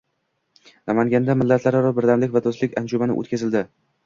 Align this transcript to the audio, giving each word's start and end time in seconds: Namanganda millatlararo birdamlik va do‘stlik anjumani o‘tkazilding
Namanganda 0.91 1.35
millatlararo 1.41 1.93
birdamlik 1.99 2.35
va 2.39 2.43
do‘stlik 2.49 2.75
anjumani 2.83 3.21
o‘tkazilding 3.25 3.71